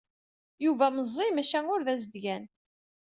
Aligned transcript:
Yuba 0.63 0.85
meẓẓi, 0.95 1.27
maca 1.31 1.59
ur 1.73 1.81
d 1.85 1.87
azedgan. 1.93 2.43